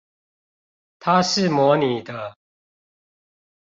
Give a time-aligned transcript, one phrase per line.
[0.97, 2.35] 他是模擬的